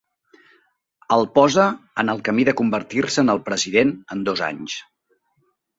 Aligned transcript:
El 1.17 1.25
posa 1.35 1.67
en 2.05 2.11
el 2.15 2.25
camí 2.31 2.47
de 2.49 2.57
convertir-se 2.63 3.27
en 3.27 3.33
president 3.53 3.95
en 4.17 4.29
dos 4.33 4.45
anys. 4.53 4.85